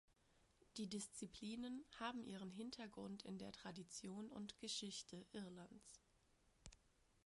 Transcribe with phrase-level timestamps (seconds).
[0.77, 6.01] Die Disziplinen haben ihren Hintergrund in der Tradition und Geschichte Irlands.